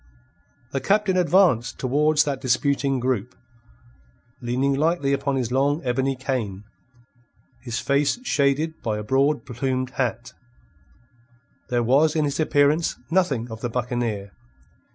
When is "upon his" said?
5.13-5.51